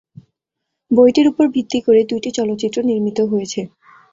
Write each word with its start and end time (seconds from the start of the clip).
বইটির 0.91 1.27
উপর 1.27 1.45
ভিত্তি 1.55 1.79
করে 1.81 2.01
দুইটি 2.09 2.29
চলচ্চিত্র 2.37 2.77
নির্মিত 2.89 3.19
হয়েছে। 3.31 3.61